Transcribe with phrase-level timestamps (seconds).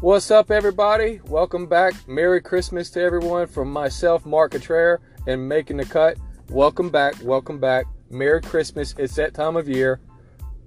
[0.00, 1.20] What's up, everybody?
[1.26, 1.92] Welcome back.
[2.06, 6.16] Merry Christmas to everyone from myself, Mark Contreras, and Making the Cut.
[6.50, 7.16] Welcome back.
[7.20, 7.86] Welcome back.
[8.08, 8.94] Merry Christmas.
[8.96, 9.98] It's that time of year.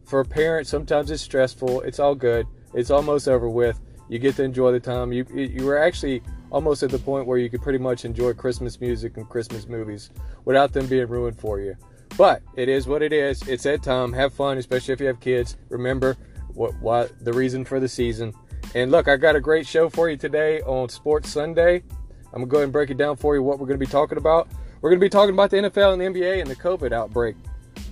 [0.03, 1.79] For parents, sometimes it's stressful.
[1.83, 2.45] It's all good.
[2.73, 3.79] It's almost over with.
[4.09, 5.13] You get to enjoy the time.
[5.13, 8.81] You you were actually almost at the point where you could pretty much enjoy Christmas
[8.81, 10.09] music and Christmas movies
[10.43, 11.77] without them being ruined for you.
[12.17, 13.47] But it is what it is.
[13.47, 14.11] It's that time.
[14.11, 15.55] Have fun, especially if you have kids.
[15.69, 16.17] Remember
[16.53, 18.33] what what the reason for the season.
[18.73, 21.83] And look, I got a great show for you today on Sports Sunday.
[22.27, 24.17] I'm gonna go ahead and break it down for you what we're gonna be talking
[24.17, 24.47] about.
[24.79, 27.35] We're gonna be talking about the NFL and the NBA and the COVID outbreak.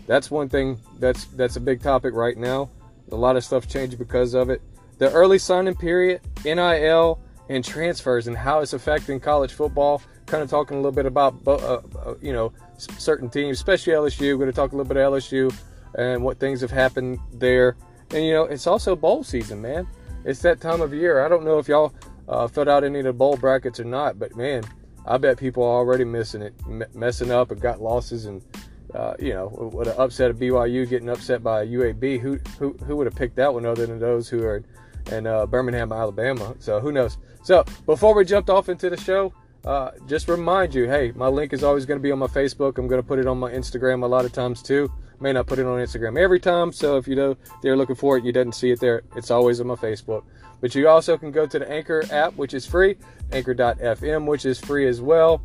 [0.07, 2.69] That's one thing that's that's a big topic right now.
[3.11, 4.61] A lot of stuff changed because of it.
[4.99, 7.19] The early signing period, NIL,
[7.49, 10.01] and transfers and how it's affecting college football.
[10.27, 14.21] Kind of talking a little bit about uh, uh, you know certain teams, especially LSU.
[14.21, 15.53] We're going to talk a little bit of LSU
[15.95, 17.75] and what things have happened there.
[18.11, 19.87] And you know, it's also bowl season, man.
[20.29, 21.25] It's that time of year.
[21.25, 21.91] I don't know if y'all
[22.27, 24.63] uh, filled out any of the bowl brackets or not, but man,
[25.07, 28.43] I bet people are already missing it, m- messing up and got losses and.
[28.91, 32.95] Uh, you know, with an upset of BYU getting upset by UAB, who who who
[32.95, 34.63] would have picked that one other than those who are
[35.11, 36.55] in uh, Birmingham, Alabama?
[36.57, 37.19] So who knows?
[37.43, 39.31] So before we jumped off into the show,
[39.63, 42.79] uh, just remind you, hey, my link is always going to be on my Facebook.
[42.79, 44.91] I'm going to put it on my Instagram a lot of times too.
[45.21, 48.17] May not put it on Instagram every time, so if you know they're looking for
[48.17, 49.03] it, you didn't see it there.
[49.15, 50.23] It's always on my Facebook.
[50.61, 52.97] But you also can go to the Anchor app, which is free,
[53.31, 55.41] Anchor.fm, which is free as well.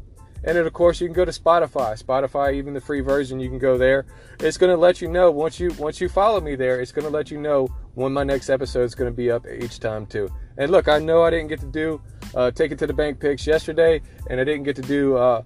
[0.47, 2.01] And then, of course, you can go to Spotify.
[2.01, 4.05] Spotify, even the free version, you can go there.
[4.41, 6.81] It's going to let you know once you once you follow me there.
[6.81, 9.47] It's going to let you know when my next episode is going to be up
[9.47, 10.31] each time too.
[10.59, 12.01] And look, I know I didn't get to do
[12.35, 15.43] uh, take it to the bank picks yesterday, and I didn't get to do uh,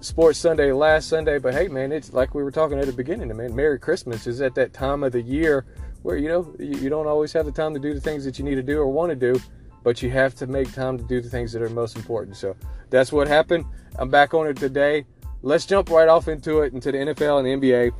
[0.00, 1.38] Sports Sunday last Sunday.
[1.38, 3.34] But hey, man, it's like we were talking at the beginning.
[3.36, 5.64] Man, Merry Christmas is at that time of the year
[6.02, 8.44] where you know you don't always have the time to do the things that you
[8.44, 9.40] need to do or want to do,
[9.82, 12.36] but you have to make time to do the things that are most important.
[12.36, 12.56] So
[12.90, 13.64] that's what happened.
[13.98, 15.06] I'm back on it today.
[15.42, 17.92] Let's jump right off into it, into the NFL and the NBA.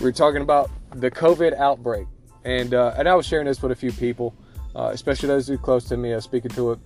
[0.00, 2.06] We're talking about the COVID outbreak,
[2.44, 4.34] and uh, and I was sharing this with a few people,
[4.74, 6.14] uh, especially those who are close to me.
[6.14, 6.78] I speaking to it.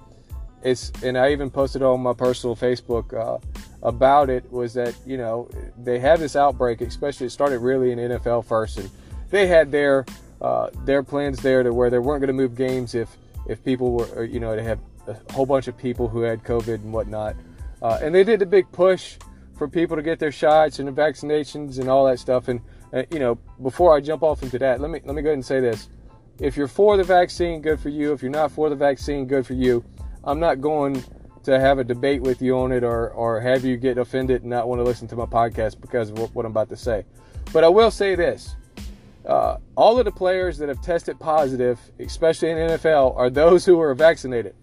[0.62, 3.38] It's and I even posted on my personal Facebook uh,
[3.82, 4.50] about it.
[4.52, 5.48] Was that you know
[5.82, 8.90] they had this outbreak, especially it started really in NFL first, and
[9.30, 10.06] they had their
[10.40, 13.16] uh, their plans there to where they weren't going to move games if
[13.46, 16.74] if people were you know they had a whole bunch of people who had COVID
[16.76, 17.36] and whatnot.
[17.82, 19.16] Uh, and they did a big push
[19.56, 22.48] for people to get their shots and the vaccinations and all that stuff.
[22.48, 22.60] And
[22.92, 25.34] uh, you know, before I jump off into that, let me let me go ahead
[25.34, 25.88] and say this:
[26.40, 28.12] if you're for the vaccine, good for you.
[28.12, 29.84] If you're not for the vaccine, good for you.
[30.24, 31.02] I'm not going
[31.46, 34.50] to have a debate with you on it or or have you get offended and
[34.50, 37.04] not want to listen to my podcast because of what I'm about to say.
[37.52, 38.56] But I will say this.
[39.24, 43.80] Uh, all of the players that have tested positive, especially in NFL, are those who
[43.80, 44.54] are vaccinated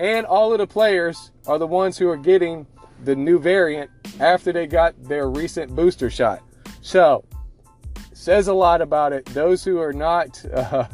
[0.00, 2.66] and all of the players are the ones who are getting
[3.04, 6.42] the new variant after they got their recent booster shot.
[6.80, 7.22] So,
[8.14, 9.26] says a lot about it.
[9.26, 10.86] Those who are not, uh,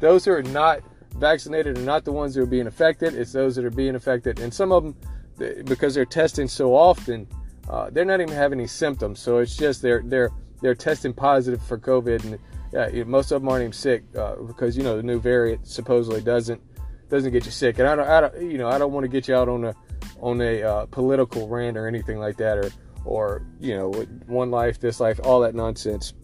[0.00, 0.80] those who are not
[1.18, 3.14] vaccinated are not the ones who are being affected.
[3.14, 7.26] It's those that are being affected, and some of them, because they're testing so often,
[7.68, 9.20] uh, they're not even having any symptoms.
[9.20, 10.30] So it's just they're they're
[10.60, 12.38] they're testing positive for COVID,
[12.72, 16.20] and most of them aren't even sick uh, because you know the new variant supposedly
[16.20, 16.60] doesn't
[17.08, 17.78] doesn't get you sick.
[17.78, 19.64] And I don't, I don't you know, I don't want to get you out on
[19.64, 19.74] a
[20.20, 22.70] on a uh, political rant or anything like that, or
[23.04, 23.90] or you know,
[24.26, 26.14] one life, this life, all that nonsense.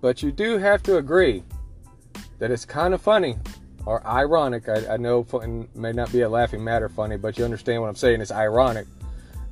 [0.00, 1.42] But you do have to agree
[2.38, 3.36] that it's kind of funny
[3.88, 4.68] or ironic.
[4.68, 7.88] I, I know it may not be a laughing matter funny, but you understand what
[7.88, 8.20] I'm saying.
[8.20, 8.86] It's ironic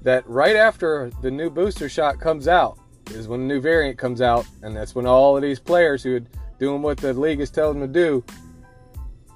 [0.02, 2.78] that right after the new booster shot comes out
[3.12, 6.16] is when the new variant comes out, and that's when all of these players who
[6.16, 6.22] are
[6.58, 8.24] doing what the league is telling them to do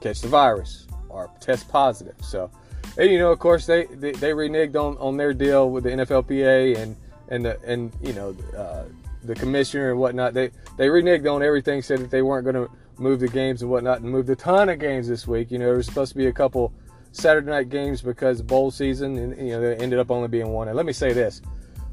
[0.02, 2.16] catch the virus or test positive.
[2.20, 2.50] So,
[2.98, 5.90] and you know, of course, they they, they reneged on, on their deal with the
[5.90, 6.94] NFLPA and
[7.30, 8.84] and the and you know uh,
[9.24, 10.34] the commissioner and whatnot.
[10.34, 12.70] They they reneged on everything, said that they weren't going to
[13.00, 15.50] move the games and whatnot, and moved a ton of games this week.
[15.50, 16.72] You know, there was supposed to be a couple
[17.12, 20.68] Saturday night games because bowl season, and you know, they ended up only being one.
[20.68, 21.42] And let me say this: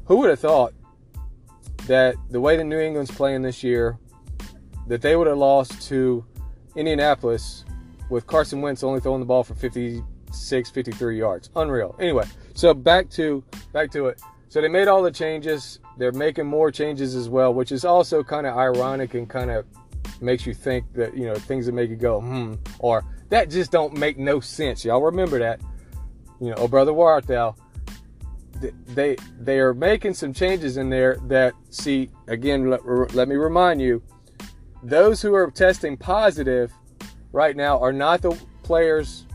[0.04, 0.74] who would have thought
[1.86, 3.98] that the way that New England's playing this year,
[4.86, 6.24] that they would have lost to
[6.76, 7.64] Indianapolis
[8.10, 11.50] with Carson Wentz only throwing the ball for 56, 53 yards.
[11.56, 11.96] Unreal.
[11.98, 14.20] Anyway, so back to back to it.
[14.48, 15.78] So they made all the changes.
[15.98, 19.66] They're making more changes as well, which is also kind of ironic and kind of
[20.20, 23.70] makes you think that you know things that make you go hmm or that just
[23.70, 24.84] don't make no sense.
[24.84, 25.60] Y'all remember that?
[26.40, 27.54] You know, oh brother, where art thou?
[28.86, 32.70] They they are making some changes in there that see again.
[32.70, 34.02] Let, let me remind you,
[34.82, 36.72] those who are testing positive
[37.32, 39.26] right now are not the players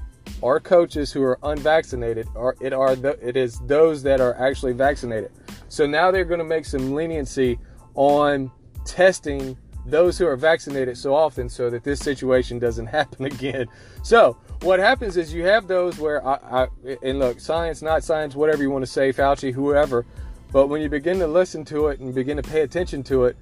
[0.42, 4.74] or coaches who are unvaccinated, or it are the, it is those that are actually
[4.74, 5.32] vaccinated.
[5.70, 7.60] So now they're going to make some leniency
[7.96, 8.52] on
[8.86, 13.68] testing those who are vaccinated so often so that this situation doesn't happen again.
[14.04, 18.36] So what happens is you have those where I, I and look, science, not science,
[18.36, 20.06] whatever you want to say, Fauci, whoever,
[20.52, 23.36] but when you begin to listen to it and begin to pay attention to it,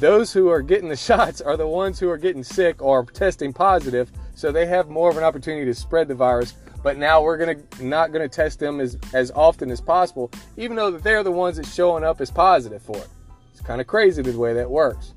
[0.00, 3.52] those who are getting the shots are the ones who are getting sick or testing
[3.52, 6.54] positive, so they have more of an opportunity to spread the virus.
[6.82, 10.92] But now we're gonna not gonna test them as as often as possible, even though
[10.92, 13.08] they're the ones that's showing up as positive for it.
[13.52, 15.14] It's kind of crazy the way that works.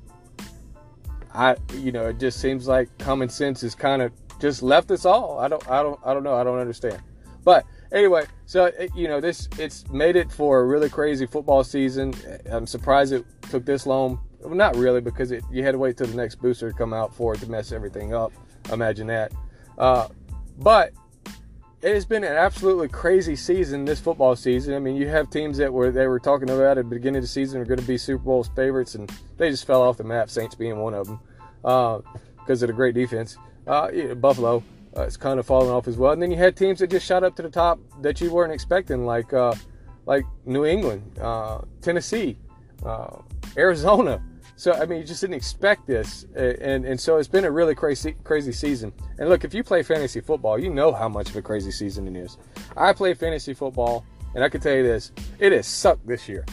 [1.34, 5.04] I, you know, it just seems like common sense is kind of just left us
[5.04, 5.38] all.
[5.38, 6.34] I don't, I don't, I don't know.
[6.34, 7.00] I don't understand.
[7.44, 12.14] But anyway, so you know, this it's made it for a really crazy football season.
[12.50, 15.96] I'm surprised it took this long well, not really, because it, you had to wait
[15.96, 18.32] till the next booster to come out for it to mess everything up.
[18.72, 19.32] Imagine that.
[19.78, 20.08] Uh,
[20.58, 20.92] but
[21.82, 24.74] it has been an absolutely crazy season this football season.
[24.74, 27.24] I mean, you have teams that were they were talking about at the beginning of
[27.24, 30.04] the season are going to be Super Bowl favorites, and they just fell off the
[30.04, 30.30] map.
[30.30, 31.20] Saints being one of them
[31.64, 31.98] uh,
[32.38, 33.36] because of the great defense.
[33.66, 34.62] Uh, yeah, Buffalo
[34.96, 37.04] uh, it's kind of falling off as well, and then you had teams that just
[37.04, 39.54] shot up to the top that you weren't expecting, like uh,
[40.06, 42.36] like New England, uh, Tennessee,
[42.84, 43.18] uh,
[43.56, 44.22] Arizona.
[44.62, 47.74] So I mean, you just didn't expect this, and and so it's been a really
[47.74, 48.92] crazy crazy season.
[49.18, 52.06] And look, if you play fantasy football, you know how much of a crazy season
[52.06, 52.38] it is.
[52.76, 54.06] I play fantasy football,
[54.36, 55.10] and I can tell you this:
[55.40, 56.46] it has sucked this year.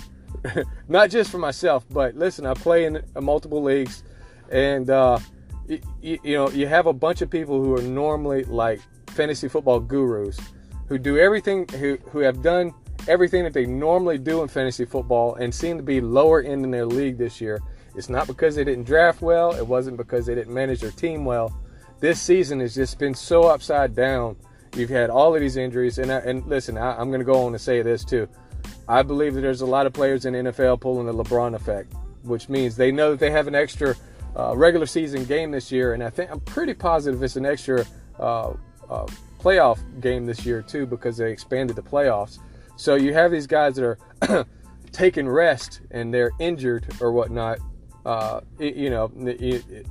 [0.88, 4.04] Not just for myself, but listen, I play in multiple leagues,
[4.52, 5.20] and uh,
[5.68, 9.80] you, you know you have a bunch of people who are normally like fantasy football
[9.80, 10.40] gurus,
[10.88, 12.74] who do everything, who who have done
[13.08, 16.72] everything that they normally do in fantasy football, and seem to be lower end in
[16.72, 17.62] their league this year
[17.96, 21.26] it's not because they didn't draft well, it wasn't because they didn't manage their team
[21.26, 21.58] well.
[22.00, 24.38] This season has just been so upside down.
[24.76, 27.46] You've had all of these injuries, and I, and listen, I, am going to go
[27.46, 28.28] on to say this too.
[28.88, 31.94] I believe that there's a lot of players in NFL pulling the LeBron effect,
[32.24, 33.96] which means they know that they have an extra
[34.38, 37.86] uh, regular season game this year, and I think I'm pretty positive it's an extra
[38.20, 38.54] uh,
[38.90, 39.06] uh,
[39.40, 42.40] playoff game this year too because they expanded the playoffs.
[42.76, 44.46] So you have these guys that are
[44.92, 47.60] taking rest and they're injured or whatnot,
[48.06, 49.12] uh, you know,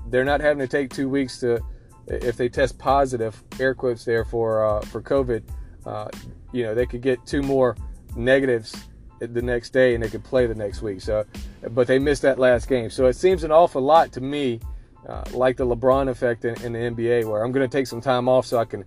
[0.08, 1.60] they're not having to take two weeks to,
[2.06, 5.42] if they test positive, air quotes there for uh, for COVID,
[5.86, 6.08] uh,
[6.52, 7.76] you know, they could get two more
[8.16, 8.74] negatives
[9.20, 11.00] the next day and they could play the next week.
[11.00, 11.24] So,
[11.70, 12.90] but they missed that last game.
[12.90, 14.60] So it seems an awful lot to me,
[15.08, 18.00] uh, like the LeBron effect in, in the NBA, where I'm going to take some
[18.00, 18.84] time off so I can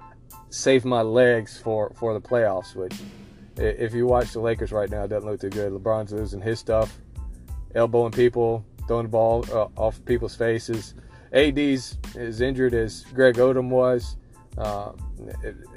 [0.49, 2.75] save my legs for for the playoffs.
[2.75, 2.93] Which,
[3.57, 5.73] if you watch the Lakers right now, it doesn't look too good.
[5.73, 6.97] LeBron's losing his stuff,
[7.75, 10.95] elbowing people, throwing the ball uh, off people's faces.
[11.31, 14.17] AD's as injured as Greg Oden was.
[14.57, 14.91] Uh,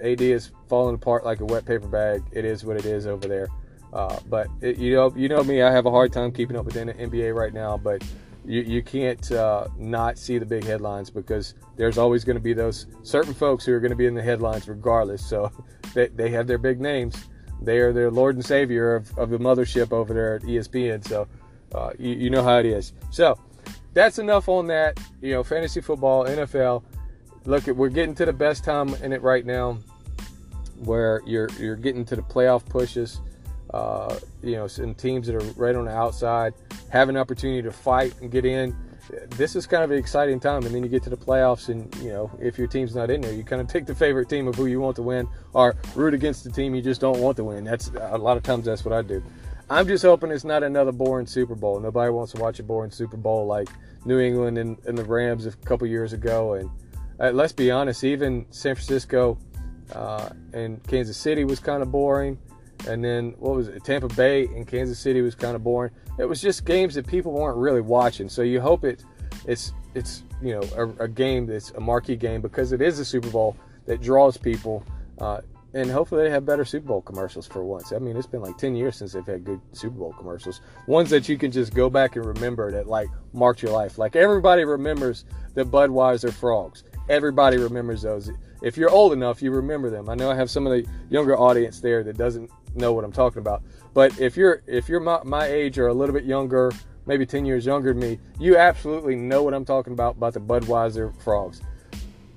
[0.02, 2.25] AD is falling apart like a wet paper bag.
[2.32, 3.46] It is what it is over there.
[3.93, 5.62] Uh, but it, you know, you know me.
[5.62, 7.78] I have a hard time keeping up with the NBA right now.
[7.78, 8.02] But
[8.44, 12.52] you, you can't uh, not see the big headlines because there's always going to be
[12.52, 15.25] those certain folks who are going to be in the headlines regardless.
[15.25, 15.52] So
[15.94, 17.28] they, they have their big names.
[17.62, 21.06] They are their Lord and Savior of, of the mothership over there at ESPN.
[21.06, 21.28] So
[21.75, 22.93] uh, you, you know how it is.
[23.11, 23.38] So
[23.93, 24.98] that's enough on that.
[25.20, 26.82] You know, fantasy football, NFL.
[27.46, 29.79] Look, we're getting to the best time in it right now,
[30.79, 33.20] where you're you're getting to the playoff pushes.
[33.72, 36.55] Uh, you know, some teams that are right on the outside
[36.91, 38.77] have an opportunity to fight and get in.
[39.31, 41.94] This is kind of an exciting time, and then you get to the playoffs, and
[41.96, 44.48] you know, if your team's not in there, you kind of take the favorite team
[44.48, 47.37] of who you want to win, or root against the team you just don't want
[47.37, 47.65] to win.
[47.65, 49.22] That's a lot of times that's what I do.
[49.71, 51.81] I'm just hoping it's not another boring Super Bowl.
[51.81, 53.69] Nobody wants to watch a boring Super Bowl like
[54.05, 56.55] New England and, and the Rams a couple years ago.
[56.55, 56.71] And
[57.19, 59.39] uh, let's be honest, even San Francisco
[59.94, 62.39] uh, and Kansas City was kind of boring.
[62.87, 63.83] And then what was it?
[63.85, 65.93] Tampa Bay and Kansas City was kind of boring.
[66.19, 68.29] It was just games that people weren't really watching.
[68.29, 69.03] So you hope it
[69.47, 73.05] it's it's you know a, a game that's a marquee game because it is a
[73.05, 73.56] Super Bowl
[73.87, 74.85] that draws people.
[75.19, 75.41] Uh,
[75.74, 77.93] and hopefully they have better Super Bowl commercials for once.
[77.93, 80.60] I mean, it's been like 10 years since they've had good Super Bowl commercials.
[80.86, 83.98] Ones that you can just go back and remember that like marked your life.
[83.98, 86.84] Like everybody remembers the Budweiser frogs.
[87.08, 88.31] Everybody remembers those.
[88.62, 90.08] If you're old enough, you remember them.
[90.08, 93.12] I know I have some of the younger audience there that doesn't know what I'm
[93.12, 93.62] talking about.
[93.94, 96.70] But if you're if you're my, my age or a little bit younger,
[97.04, 100.40] maybe 10 years younger than me, you absolutely know what I'm talking about about the
[100.40, 101.62] Budweiser frogs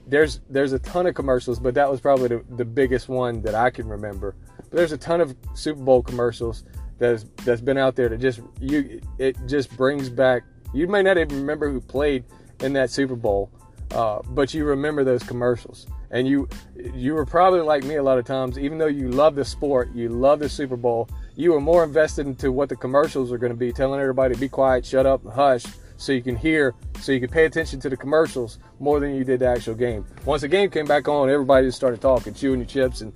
[0.07, 3.55] there's there's a ton of commercials, but that was probably the, the biggest one that
[3.55, 4.35] I can remember.
[4.57, 6.63] But there's a ton of Super Bowl commercials
[6.97, 10.43] that's that's been out there that just you it just brings back.
[10.73, 12.23] You may not even remember who played
[12.61, 13.51] in that Super Bowl,
[13.91, 15.87] uh, but you remember those commercials.
[16.11, 16.47] and you
[16.93, 18.57] you were probably like me a lot of times.
[18.57, 22.27] Even though you love the sport, you love the Super Bowl, you were more invested
[22.27, 25.65] into what the commercials are going to be, telling everybody be quiet, shut up, hush,
[25.97, 29.23] so you can hear, so you can pay attention to the commercials more than you
[29.23, 30.05] did the actual game.
[30.25, 33.11] Once the game came back on, everybody just started talking, chewing your chips, and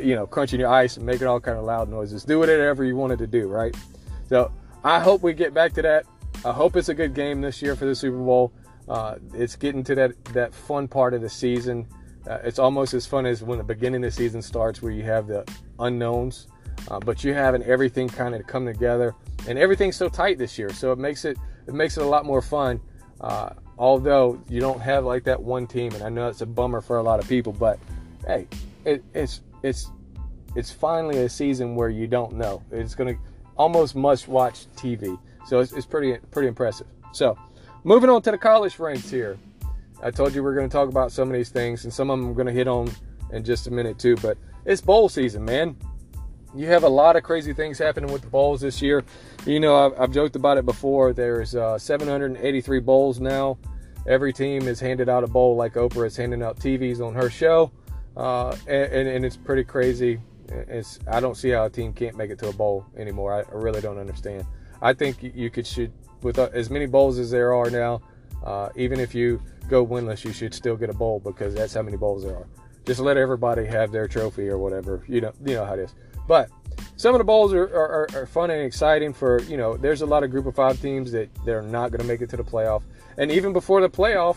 [0.00, 2.24] you know, crunching your ice and making all kind of loud noises.
[2.24, 3.76] Do whatever you wanted to do, right?
[4.28, 4.50] So
[4.82, 6.06] I hope we get back to that.
[6.44, 8.52] I hope it's a good game this year for the Super Bowl.
[8.88, 11.86] Uh, it's getting to that that fun part of the season.
[12.28, 15.02] Uh, it's almost as fun as when the beginning of the season starts, where you
[15.02, 15.44] have the
[15.80, 16.48] unknowns,
[16.88, 19.14] uh, but you having everything kind of come together,
[19.48, 21.36] and everything's so tight this year, so it makes it
[21.66, 22.80] it makes it a lot more fun.
[23.20, 26.80] Uh, although you don't have like that one team, and I know it's a bummer
[26.80, 27.78] for a lot of people, but
[28.26, 28.46] hey,
[28.84, 29.90] it, it's it's
[30.54, 32.62] it's finally a season where you don't know.
[32.70, 33.16] It's to
[33.56, 35.18] almost must watch TV.
[35.46, 36.86] So it's, it's pretty pretty impressive.
[37.12, 37.38] So
[37.84, 39.38] moving on to the college ranks here.
[40.02, 42.10] I told you we are going to talk about some of these things, and some
[42.10, 42.90] of them I'm going to hit on
[43.32, 44.16] in just a minute too.
[44.16, 45.76] But it's bowl season, man.
[46.54, 49.04] You have a lot of crazy things happening with the bowls this year.
[49.46, 51.12] You know, I've, I've joked about it before.
[51.12, 53.58] There's uh, 783 bowls now.
[54.06, 57.30] Every team is handed out a bowl like Oprah is handing out TVs on her
[57.30, 57.72] show
[58.16, 60.20] uh, and, and, it's pretty crazy.
[60.48, 63.32] It's I don't see how a team can't make it to a bowl anymore.
[63.32, 64.46] I, really don't understand.
[64.82, 65.92] I think you could should
[66.22, 68.02] with uh, as many bowls as there are now.
[68.44, 71.82] Uh, even if you go winless, you should still get a bowl because that's how
[71.82, 72.48] many bowls there are.
[72.84, 75.04] Just let everybody have their trophy or whatever.
[75.08, 75.94] You know, you know how it is.
[76.26, 76.50] But
[76.96, 79.76] some of the bowls are, are, are, fun and exciting for you know.
[79.76, 82.30] There's a lot of group of five teams that they're not going to make it
[82.30, 82.82] to the playoff,
[83.18, 84.36] and even before the playoff,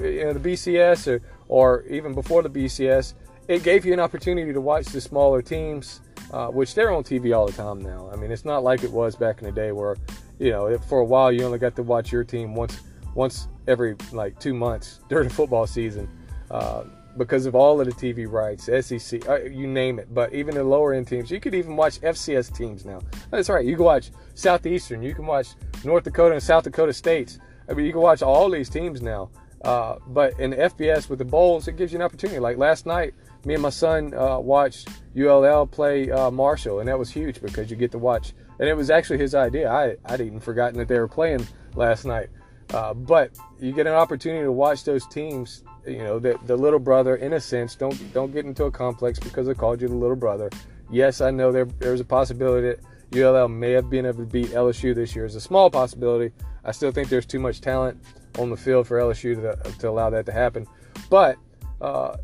[0.00, 3.14] you know, the BCS or or even before the BCS,
[3.48, 6.00] it gave you an opportunity to watch the smaller teams,
[6.32, 8.10] uh, which they're on TV all the time now.
[8.12, 9.96] I mean, it's not like it was back in the day where,
[10.38, 12.80] you know, for a while you only got to watch your team once
[13.14, 16.08] once every like two months during the football season.
[16.50, 16.84] Uh,
[17.16, 20.12] because of all of the TV rights, SEC, uh, you name it.
[20.12, 23.00] But even the lower end teams, you could even watch FCS teams now.
[23.30, 23.64] That's right.
[23.64, 25.48] You can watch Southeastern, you can watch
[25.84, 27.38] North Dakota and South Dakota states.
[27.68, 29.30] I mean, you can watch all these teams now.
[29.62, 32.38] Uh, but in FBS with the bowls, it gives you an opportunity.
[32.38, 36.98] Like last night, me and my son uh, watched ULL play uh, Marshall, and that
[36.98, 38.32] was huge because you get to watch.
[38.58, 39.70] And it was actually his idea.
[39.70, 42.28] I I'd even forgotten that they were playing last night.
[42.72, 43.30] Uh, but
[43.60, 45.62] you get an opportunity to watch those teams.
[45.86, 49.18] You know, the, the little brother, in a sense, don't don't get into a complex
[49.18, 50.50] because they called you the little brother.
[50.90, 52.80] Yes, I know there there's a possibility that
[53.14, 55.24] ULL may have been able to beat LSU this year.
[55.24, 56.34] It's a small possibility.
[56.64, 58.02] I still think there's too much talent
[58.38, 60.66] on the field for LSU to, to allow that to happen.
[61.08, 61.38] But
[61.80, 62.16] uh,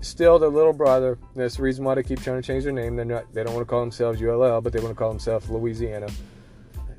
[0.00, 1.18] still, the little brother.
[1.34, 2.96] That's the reason why they keep trying to change their name.
[2.96, 3.32] They're not.
[3.32, 6.08] They don't want to call themselves ULL, but they want to call themselves Louisiana,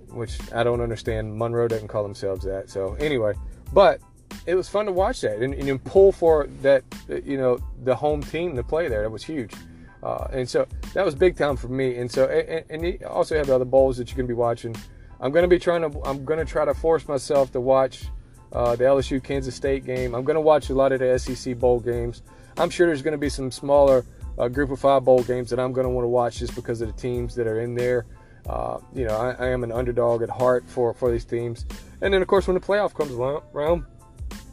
[0.10, 1.38] which I don't understand.
[1.38, 2.70] Monroe doesn't call themselves that.
[2.70, 3.34] So anyway,
[3.74, 4.00] but
[4.48, 6.84] it was fun to watch that and, and pull for that.
[7.08, 9.04] You know, the home team to play there.
[9.04, 9.54] That was huge.
[10.02, 11.98] Uh, and so that was big time for me.
[11.98, 14.76] And so, and, and you also have the other bowls that you can be watching.
[15.20, 16.02] I'm going to be trying to.
[16.06, 18.06] I'm going to try to force myself to watch
[18.54, 20.16] uh, the LSU Kansas State game.
[20.16, 22.22] I'm going to watch a lot of the SEC bowl games.
[22.58, 24.06] I'm sure there's going to be some smaller
[24.38, 26.82] uh, group of five bowl games that I'm going to want to watch just because
[26.82, 28.06] of the teams that are in there.
[28.48, 31.66] Uh, you know, I, I, am an underdog at heart for, for these teams.
[32.02, 33.86] And then, of course, when the playoff comes around,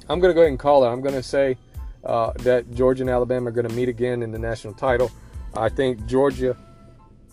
[0.08, 0.88] I'm going to go ahead and call it.
[0.88, 1.56] I'm going to say
[2.04, 5.11] uh, that Georgia and Alabama are going to meet again in the national title.
[5.54, 6.56] I think Georgia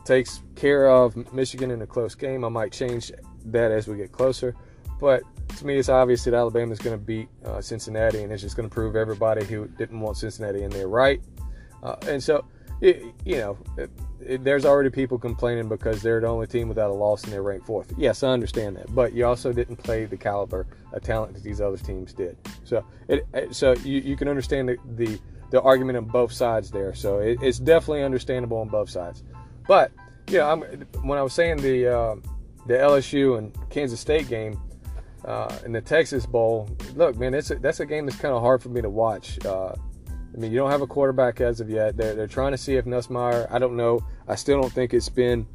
[0.06, 2.44] takes care of Michigan in a close game.
[2.44, 3.12] I might change
[3.46, 4.56] that as we get closer.
[5.00, 5.24] But
[5.58, 8.56] to me, it's obvious that Alabama is going to beat uh, Cincinnati, and it's just
[8.56, 11.22] going to prove everybody who didn't want Cincinnati in there right.
[11.84, 12.46] Uh, and so,
[12.82, 13.90] it, you know, it,
[14.40, 17.66] there's already people complaining because they're the only team without a loss and they're ranked
[17.66, 17.94] fourth.
[17.98, 21.62] Yes, I understand that, but you also didn't play the caliber of talent that these
[21.62, 22.38] other teams did.
[22.64, 22.86] So,
[23.52, 26.94] so you, you can understand the, the, the argument on both sides there.
[26.94, 29.24] So it's definitely understandable on both sides.
[29.68, 29.92] But
[30.28, 32.16] yeah, when I was saying the uh,
[32.68, 34.60] the LSU and Kansas State game
[35.26, 36.70] uh, in the Texas Bowl.
[36.96, 39.44] Look, man, it's a, that's a game that's kind of hard for me to watch.
[39.46, 39.74] Uh,
[40.34, 41.98] I mean, you don't have a quarterback as of yet.
[41.98, 44.00] They're, they're trying to see if Nussmeier, I don't know.
[44.28, 45.46] I still don't think it's been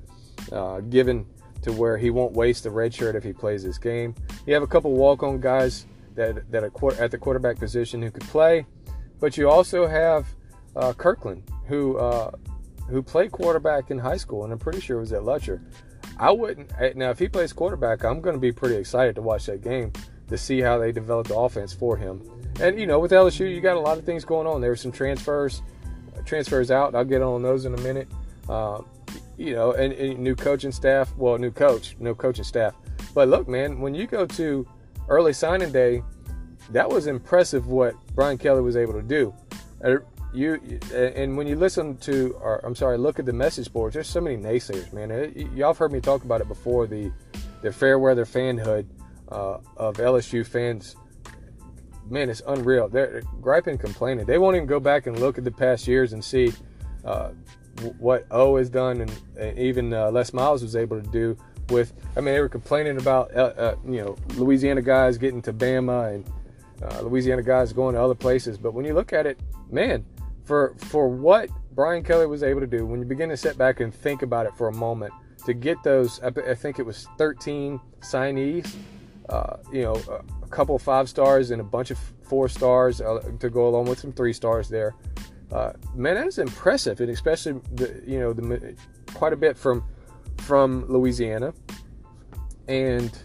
[0.53, 1.27] uh, given
[1.63, 4.15] to where he won't waste the red shirt if he plays this game.
[4.47, 8.11] You have a couple walk on guys that, that are at the quarterback position who
[8.11, 8.67] could play,
[9.19, 10.27] but you also have
[10.77, 12.31] uh, Kirkland, who, uh,
[12.89, 15.61] who played quarterback in high school, and I'm pretty sure it was at Lutcher.
[16.19, 16.71] I wouldn't.
[16.97, 19.93] Now, if he plays quarterback, I'm going to be pretty excited to watch that game
[20.29, 22.23] to see how they develop the offense for him.
[22.61, 24.61] And you know, with LSU, you got a lot of things going on.
[24.61, 25.63] There were some transfers,
[26.17, 26.95] uh, transfers out.
[26.95, 28.09] I'll get on those in a minute.
[28.49, 28.83] Uh,
[29.37, 31.15] you know, and, and, new coaching staff.
[31.17, 32.75] Well, new coach, no coaching staff.
[33.15, 34.67] But look, man, when you go to
[35.09, 36.03] early signing day,
[36.71, 39.35] that was impressive what Brian Kelly was able to do.
[39.85, 39.97] Uh,
[40.33, 40.61] you
[40.93, 43.95] uh, and when you listen to, or I'm sorry, look at the message boards.
[43.95, 45.33] There's so many naysayers, man.
[45.55, 46.87] Y'all have heard me talk about it before.
[46.87, 47.13] The
[47.63, 48.87] the fair weather fanhood
[49.29, 50.97] uh, of LSU fans,
[52.09, 52.89] man, it's unreal.
[52.89, 54.27] They're griping, complaining.
[54.27, 56.53] They won't even go back and look at the past years and see
[57.05, 57.31] uh,
[57.99, 61.37] what O has done, and, and even uh, Les Miles was able to do.
[61.71, 65.53] With, I mean, they were complaining about uh, uh, you know Louisiana guys getting to
[65.53, 66.31] Bama and
[66.83, 68.57] uh, Louisiana guys going to other places.
[68.57, 70.05] But when you look at it, man,
[70.45, 73.81] for for what Brian Kelly was able to do, when you begin to sit back
[73.81, 75.13] and think about it for a moment,
[75.45, 78.75] to get those, I, I think it was 13 signees,
[79.29, 79.95] uh, you know,
[80.43, 83.99] a couple five stars and a bunch of four stars uh, to go along with
[83.99, 84.95] some three stars there.
[85.53, 88.75] Uh, man, that is impressive, and especially the, you know the
[89.15, 89.85] quite a bit from
[90.39, 91.55] from Louisiana,
[92.69, 93.17] and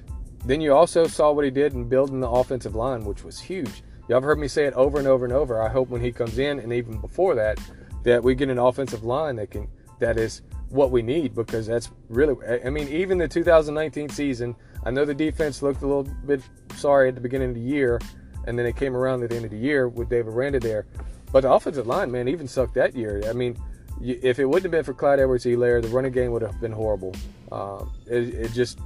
[0.46, 3.84] then you also saw what he did in building the offensive line, which was huge.
[4.08, 5.62] Y'all have heard me say it over and over and over.
[5.62, 7.60] I hope when he comes in, and even before that,
[8.04, 9.68] that we get an offensive line that can
[10.00, 12.36] that is what we need because that's really.
[12.64, 16.42] I mean, even the 2019 season, I know the defense looked a little bit
[16.76, 18.00] sorry at the beginning of the year,
[18.48, 20.86] and then it came around at the end of the year with Dave Aranda there.
[21.32, 23.22] But the offensive line, man, even sucked that year.
[23.30, 23.58] I mean,
[24.02, 27.14] if it wouldn't have been for Clyde Edwards-Helaire, the running game would have been horrible.
[27.52, 28.80] Um, it, it just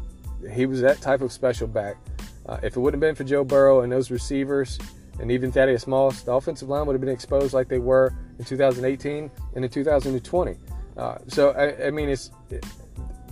[0.51, 1.97] he was that type of special back.
[2.45, 4.77] Uh, if it wouldn't have been for Joe Burrow and those receivers,
[5.19, 8.45] and even Thaddeus Moss, the offensive line would have been exposed like they were in
[8.45, 10.57] 2018 and in 2020.
[10.97, 12.31] Uh, so I, I, mean, it's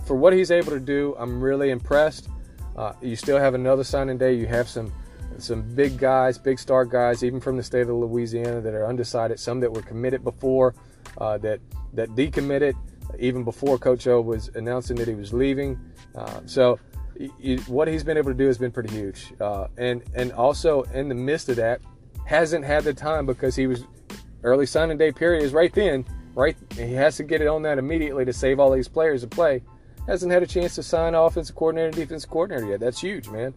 [0.06, 1.14] for what he's able to do.
[1.18, 2.28] I'm really impressed.
[2.76, 4.34] Uh, you still have another signing day.
[4.34, 4.92] You have some
[5.38, 9.38] some big guys, big star guys, even from the state of Louisiana that are undecided.
[9.40, 10.74] Some that were committed before,
[11.18, 11.60] uh, that
[11.92, 12.74] that decommitted
[13.18, 15.78] even before Coach O was announcing that he was leaving.
[16.14, 16.78] Uh, so
[17.66, 19.32] what he's been able to do has been pretty huge.
[19.40, 21.80] Uh, and and also in the midst of that,
[22.26, 23.84] hasn't had the time because he was
[24.42, 26.04] early signing day period is right then.
[26.36, 29.28] Right, he has to get it on that immediately to save all these players to
[29.28, 29.62] play.
[30.06, 32.80] Hasn't had a chance to sign offensive coordinator, defensive coordinator yet.
[32.80, 33.54] That's huge, man.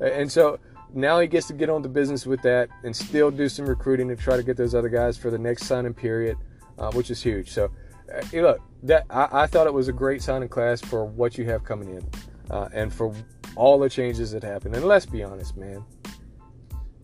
[0.00, 0.58] And so
[0.94, 4.08] now he gets to get on the business with that and still do some recruiting
[4.08, 6.36] to try to get those other guys for the next signing period,
[6.78, 7.50] uh, which is huge.
[7.50, 7.70] So,
[8.14, 11.44] uh, look, that I, I, thought it was a great signing class for what you
[11.46, 12.08] have coming in
[12.50, 13.14] uh, and for
[13.56, 14.74] all the changes that happened.
[14.74, 15.84] And let's be honest, man.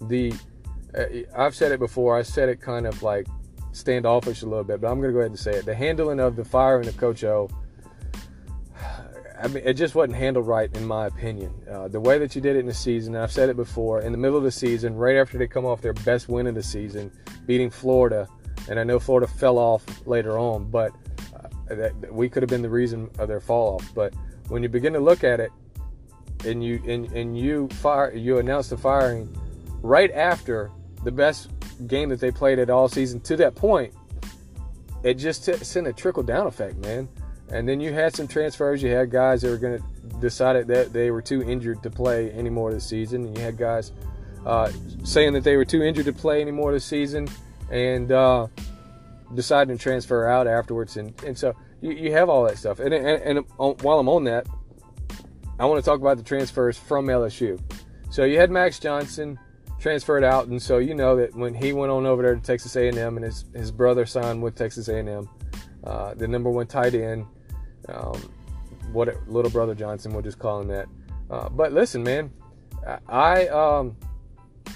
[0.03, 0.33] The
[0.97, 1.05] uh,
[1.37, 2.17] I've said it before.
[2.17, 3.27] I said it kind of like
[3.73, 5.67] standoffish a little bit, but I'm going to go ahead and say it.
[5.67, 7.49] The handling of the firing of Coach O.
[9.43, 11.53] I mean, it just wasn't handled right, in my opinion.
[11.71, 14.13] Uh, the way that you did it in the season, I've said it before, in
[14.13, 16.63] the middle of the season, right after they come off their best win of the
[16.63, 17.11] season,
[17.47, 18.29] beating Florida,
[18.69, 20.93] and I know Florida fell off later on, but
[21.35, 23.95] uh, that, we could have been the reason of their fall off.
[23.95, 24.15] But
[24.49, 25.53] when you begin to look at it
[26.45, 29.35] and you and, and you fire you announce the firing
[29.83, 30.71] right after
[31.05, 31.51] the best
[31.87, 33.93] game that they played at all season to that point
[35.03, 37.09] it just t- sent a trickle down effect man
[37.51, 39.85] and then you had some transfers you had guys that were going to
[40.21, 43.93] decided that they were too injured to play anymore this season and you had guys
[44.47, 44.71] uh,
[45.05, 47.29] saying that they were too injured to play anymore this season
[47.71, 48.47] and uh,
[49.35, 52.81] deciding to transfer out afterwards and, and so you, you have all that stuff.
[52.81, 54.47] And, and, and while I'm on that,
[55.59, 57.61] I want to talk about the transfers from LSU.
[58.11, 59.39] So you had Max Johnson
[59.79, 62.77] transferred out, and so you know that when he went on over there to Texas
[62.77, 65.29] A&M, and his his brother signed with Texas A&M,
[65.85, 67.27] uh, the number one tight end,
[67.89, 68.21] um,
[68.93, 70.87] what little brother Johnson, we'll just call him that.
[71.31, 72.31] Uh, but listen, man,
[73.09, 73.97] I um,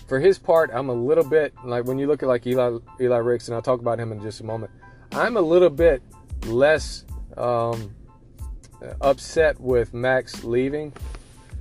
[0.06, 3.16] for his part, I'm a little bit like when you look at like Eli Eli
[3.18, 4.70] Ricks, and I'll talk about him in just a moment.
[5.12, 6.02] I'm a little bit
[6.46, 7.04] less
[7.36, 7.94] um,
[9.00, 10.92] upset with Max leaving.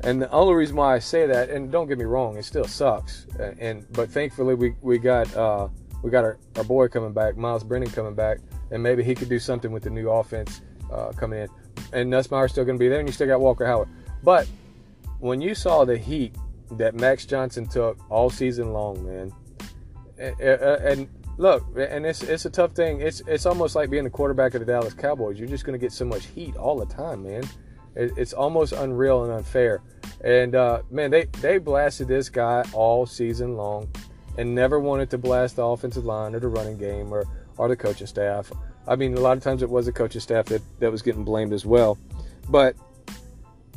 [0.02, 2.66] And the only reason why I say that, and don't get me wrong, it still
[2.66, 3.28] sucks.
[3.60, 5.68] And but thankfully we we got uh,
[6.04, 8.40] we got our, our boy coming back, Miles Brennan coming back,
[8.72, 11.50] and maybe he could do something with the new offense uh, coming in.
[11.94, 13.90] And Nussmeier's still going to be there, and you still got Walker Howard.
[14.24, 14.48] But
[15.20, 16.36] when you saw the heat
[16.72, 19.34] that Max Johnson took all season long, man,
[20.20, 23.02] and, look, and it's it's a tough thing.
[23.02, 25.40] It's it's almost like being the quarterback of the Dallas Cowboys.
[25.40, 27.44] You're just going to get so much heat all the time, man.
[27.96, 29.82] It, it's almost unreal and unfair.
[30.22, 33.90] And uh, man, they they blasted this guy all season long,
[34.38, 37.26] and never wanted to blast the offensive line or the running game or
[37.58, 38.52] or the coaching staff.
[38.90, 41.24] I mean, a lot of times it was the coaching staff that that was getting
[41.24, 41.98] blamed as well,
[42.50, 42.76] but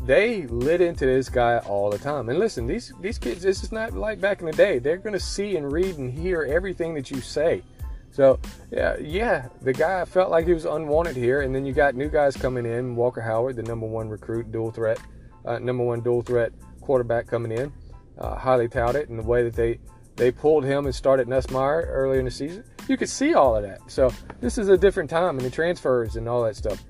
[0.07, 2.31] they lit into this guy all the time.
[2.31, 4.79] And listen, these these kids, this is not like back in the day.
[4.79, 7.62] They're going to see and read and hear everything that you say.
[8.11, 11.94] So yeah, yeah, the guy felt like he was unwanted here, and then you got
[11.94, 12.96] new guys coming in.
[12.96, 14.98] Walker Howard, the number one recruit, dual threat,
[15.44, 17.72] uh, number one dual threat quarterback coming in,
[18.18, 19.79] uh, highly touted, and the way that they
[20.16, 22.64] they pulled him and started Nussmeier earlier in the season.
[22.88, 23.81] You could see all of that.
[23.90, 26.85] So this is a different time and the transfers and all that stuff.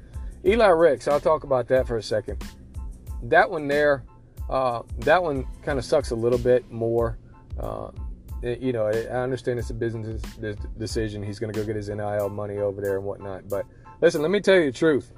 [0.45, 2.43] Eli Ricks, I'll talk about that for a second.
[3.23, 4.05] That one there,
[4.51, 7.19] uh, that one kind of sucks a little bit more.
[7.59, 7.91] Uh,
[8.43, 10.21] you know, I understand it's a business
[10.77, 11.23] decision.
[11.23, 13.49] He's going to go get his NIL money over there and whatnot.
[13.49, 13.67] But
[14.01, 15.13] listen, let me tell you the truth.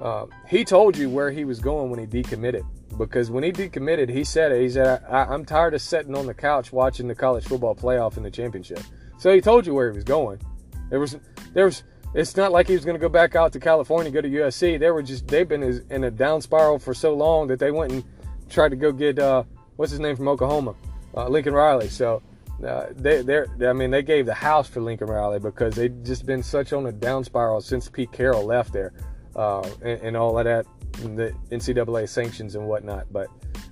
[0.00, 2.64] Uh, he told you where he was going when he decommitted.
[2.96, 4.60] Because when he decommitted, he said it.
[4.60, 8.16] He said, I, am tired of sitting on the couch watching the college football playoff
[8.16, 8.80] and the championship."
[9.18, 10.40] So he told you where he was going.
[10.88, 11.16] There was,
[11.52, 11.84] there was.
[12.12, 14.80] It's not like he was going to go back out to California, go to USC.
[14.80, 17.92] They were just they've been in a down spiral for so long that they went
[17.92, 18.04] and
[18.48, 19.44] tried to go get uh,
[19.76, 20.74] what's his name from Oklahoma,
[21.16, 21.88] uh, Lincoln Riley.
[21.88, 22.22] So
[22.66, 26.26] uh, they they I mean they gave the house for Lincoln Riley because they've just
[26.26, 28.92] been such on a down spiral since Pete Carroll left there,
[29.40, 33.06] uh, and, and, all of that, the NCAA sanctions and whatnot.
[33.10, 33.28] But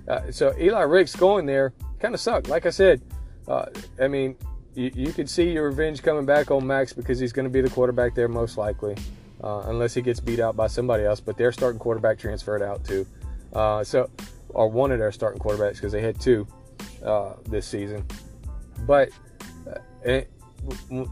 [0.07, 2.49] uh, so Eli Ricks going there kind of sucked.
[2.49, 3.03] Like I said,
[3.47, 3.67] uh,
[4.01, 4.35] I mean
[4.73, 7.61] you, you could see your revenge coming back on Max because he's going to be
[7.61, 8.95] the quarterback there most likely,
[9.43, 11.19] uh, unless he gets beat out by somebody else.
[11.19, 13.05] But their starting quarterback transferred out too,
[13.53, 14.09] so
[14.49, 16.47] or one of their starting quarterbacks because they had two
[17.45, 18.03] this season.
[18.87, 19.09] But
[20.03, 20.21] uh,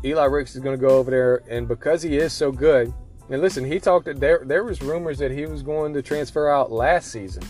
[0.04, 2.92] Eli Ricks is going to go over there, and because he is so good,
[3.30, 6.72] and listen, he talked there there was rumors that he was going to transfer out
[6.72, 7.44] last season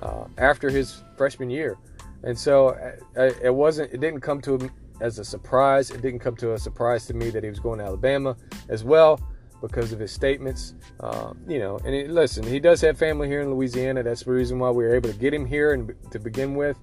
[0.00, 1.78] uh, after his freshman year,
[2.22, 2.68] and so
[3.16, 3.92] uh, it wasn't.
[3.92, 5.90] It didn't come to him as a surprise.
[5.90, 8.36] It didn't come to a surprise to me that he was going to Alabama
[8.68, 9.20] as well
[9.60, 10.74] because of his statements.
[11.00, 14.02] Uh, you know, and it, listen, he does have family here in Louisiana.
[14.02, 16.76] That's the reason why we were able to get him here and to begin with.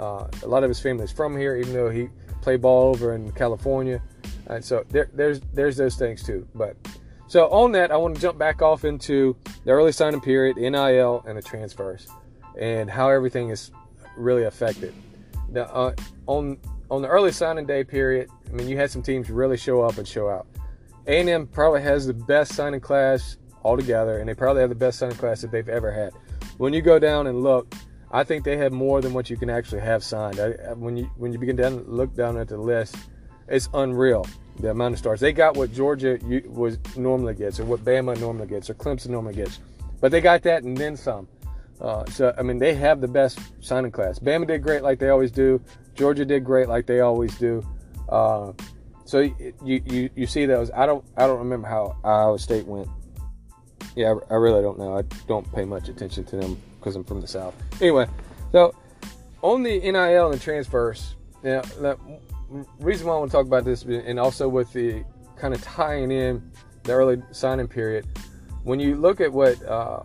[0.00, 2.08] Uh, a lot of his family is from here, even though he
[2.40, 4.02] played ball over in California.
[4.46, 6.46] And so there, there's there's those things too.
[6.54, 6.76] But
[7.32, 11.24] so on that, I want to jump back off into the early signing period, NIL,
[11.26, 12.06] and the transfers,
[12.60, 13.70] and how everything is
[14.18, 14.92] really affected.
[15.48, 15.94] Now, uh,
[16.26, 16.58] on
[16.90, 19.96] on the early signing day period, I mean, you had some teams really show up
[19.96, 20.46] and show out.
[21.06, 25.16] A&M probably has the best signing class altogether, and they probably have the best signing
[25.16, 26.12] class that they've ever had.
[26.58, 27.74] When you go down and look,
[28.10, 30.38] I think they have more than what you can actually have signed.
[30.38, 32.94] I, when you when you begin to look down at the list,
[33.48, 34.26] it's unreal
[34.60, 35.56] the amount of stars they got.
[35.56, 39.60] What Georgia was normally gets, or what Bama normally gets, or Clemson normally gets,
[40.00, 41.28] but they got that and then some.
[41.80, 44.18] Uh, so I mean, they have the best signing class.
[44.18, 45.60] Bama did great like they always do.
[45.94, 47.66] Georgia did great like they always do.
[48.08, 48.52] Uh,
[49.04, 50.70] so you, you you see those.
[50.70, 52.88] I don't I don't remember how Iowa State went.
[53.96, 54.96] Yeah, I, really don't know.
[54.96, 57.54] I don't pay much attention to them because I'm from the South.
[57.80, 58.06] Anyway,
[58.52, 58.74] so
[59.42, 61.62] on the NIL and transfers, now
[62.80, 65.04] reason why I want to talk about this, and also with the
[65.36, 66.50] kind of tying in
[66.84, 68.06] the early signing period,
[68.64, 70.02] when you look at what uh,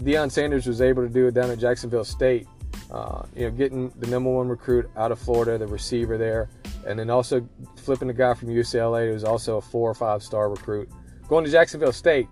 [0.00, 2.46] Deion Sanders was able to do down at Jacksonville State,
[2.90, 6.48] uh, you know, getting the number one recruit out of Florida, the receiver there,
[6.86, 7.46] and then also
[7.76, 10.88] flipping the guy from UCLA who was also a four or five star recruit,
[11.28, 12.28] going to Jacksonville State,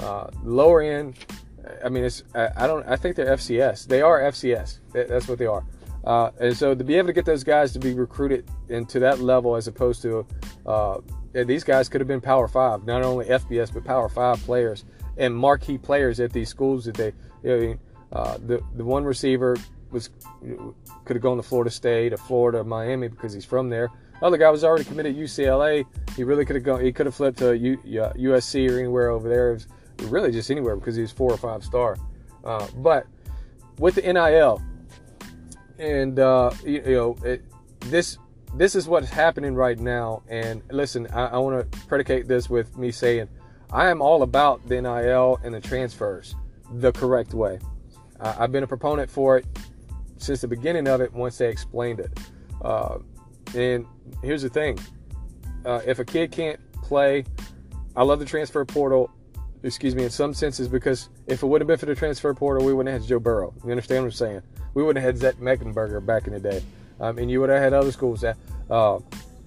[0.00, 1.16] uh, lower end
[1.84, 3.86] I mean, it's I, don't I think they're FCS.
[3.86, 4.78] They are FCS.
[4.92, 5.64] That's what they are.
[6.04, 9.20] Uh, and so to be able to get those guys to be recruited into that
[9.20, 10.26] level, as opposed to
[10.66, 10.98] uh,
[11.32, 14.84] these guys could have been Power Five, not only FBS but Power Five players
[15.16, 17.12] and marquee players at these schools that they.
[17.42, 17.78] You know,
[18.12, 19.56] uh, the the one receiver
[19.90, 20.10] was
[21.04, 23.88] could have gone to Florida State or Florida or Miami because he's from there.
[24.20, 25.86] The other guy was already committed UCLA.
[26.16, 26.84] He really could have gone.
[26.84, 29.58] He could have flipped to USC or anywhere over there
[30.08, 31.96] really just anywhere because he was four or five star.
[32.44, 33.06] Uh, but
[33.78, 34.62] with the NIL,
[35.80, 37.42] and uh, you, you, know, it,
[37.80, 38.18] this
[38.54, 40.22] this is what's happening right now.
[40.28, 43.28] And listen, I, I want to predicate this with me saying,
[43.72, 46.34] I am all about the NIL and the transfers
[46.74, 47.58] the correct way.
[48.18, 49.46] Uh, I've been a proponent for it
[50.18, 51.12] since the beginning of it.
[51.12, 52.18] Once they explained it,
[52.62, 52.98] uh,
[53.54, 53.86] and
[54.22, 54.78] here's the thing:
[55.64, 57.24] uh, if a kid can't play,
[57.96, 59.10] I love the transfer portal
[59.62, 62.64] excuse me, in some senses, because if it wouldn't have been for the transfer portal,
[62.64, 63.52] we wouldn't have had Joe Burrow.
[63.64, 64.42] You understand what I'm saying?
[64.74, 66.62] We wouldn't have had Zach Mettenberger back in the day.
[67.00, 68.36] Um, and you would have had other schools that
[68.70, 68.98] uh,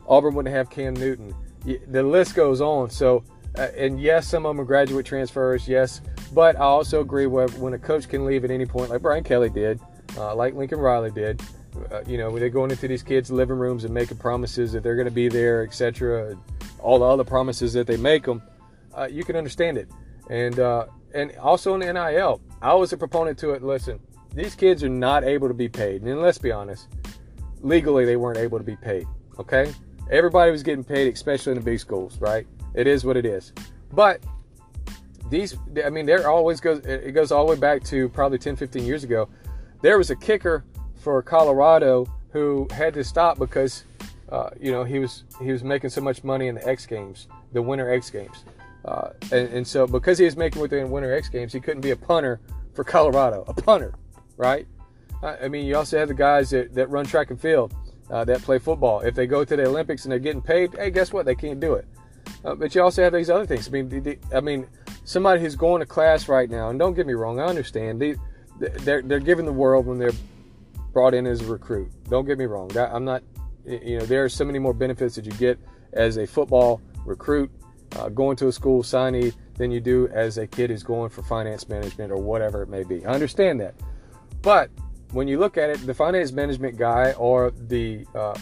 [0.07, 1.33] Auburn wouldn't have Cam Newton.
[1.63, 2.89] The list goes on.
[2.89, 3.23] So,
[3.57, 6.01] uh, and yes, some of them are graduate transfers, yes.
[6.33, 9.23] But I also agree with when a coach can leave at any point, like Brian
[9.23, 9.79] Kelly did,
[10.17, 11.41] uh, like Lincoln Riley did.
[11.91, 14.95] Uh, you know, they're going into these kids' living rooms and making promises that they're
[14.95, 16.37] going to be there, etc.
[16.79, 18.41] All the other promises that they make them,
[18.95, 19.89] uh, you can understand it
[20.29, 23.63] and uh, and also in the NIL, I was a proponent to it.
[23.63, 23.99] Listen,
[24.33, 26.87] these kids are not able to be paid, and let's be honest,
[27.61, 29.07] legally they weren't able to be paid.
[29.39, 29.73] Okay,
[30.11, 32.47] everybody was getting paid, especially in the big schools, right?
[32.73, 33.53] It is what it is.
[33.91, 34.23] But
[35.29, 36.79] these, I mean, there always goes.
[36.85, 39.29] It goes all the way back to probably 10, 15 years ago.
[39.81, 40.63] There was a kicker
[40.95, 43.83] for Colorado who had to stop because
[44.29, 47.27] uh, you know he was he was making so much money in the X Games,
[47.51, 48.45] the Winter X Games,
[48.85, 51.91] uh, and, and so because he was making within Winter X Games, he couldn't be
[51.91, 52.39] a punter
[52.73, 53.93] for Colorado, a punter,
[54.43, 54.67] right?
[55.21, 57.73] I mean, you also have the guys that, that run track and field,
[58.09, 58.99] uh, that play football.
[58.99, 61.25] If they go to the Olympics and they're getting paid, hey, guess what?
[61.25, 61.87] They can't do it.
[62.43, 63.69] Uh, but you also have these other things.
[63.69, 64.67] I mean, the, the, I mean,
[65.05, 68.01] somebody who's going to class right now, and don't get me wrong, I understand.
[68.01, 68.15] They,
[68.59, 70.11] they're they're giving the world when they're
[70.91, 71.89] brought in as a recruit.
[72.09, 72.69] Don't get me wrong.
[72.77, 73.23] I'm not.
[73.65, 75.57] You know, there are so many more benefits that you get
[75.93, 77.49] as a football recruit
[77.95, 81.23] uh, going to a school signee than you do as a kid who's going for
[81.23, 83.05] finance management or whatever it may be.
[83.05, 83.75] I understand that,
[84.43, 84.69] but
[85.11, 88.37] when you look at it, the finance management guy or the uh,